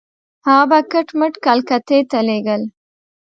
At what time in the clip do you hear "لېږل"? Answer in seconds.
2.27-2.61